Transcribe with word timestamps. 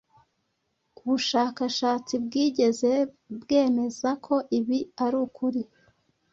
ubushakashatsi 0.99 2.13
bwigeze 2.25 2.91
bwemeza 3.41 4.09
ko 4.25 4.35
ibi 4.59 4.79
ari 5.03 5.17
ukuri, 5.25 5.61